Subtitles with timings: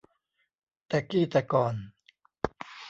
[0.87, 1.75] แต่กี้แต่ก่อน